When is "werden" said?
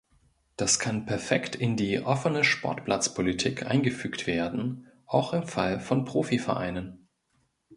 4.25-4.87